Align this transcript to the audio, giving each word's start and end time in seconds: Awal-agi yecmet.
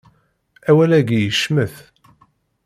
Awal-agi 0.69 1.19
yecmet. 1.19 1.75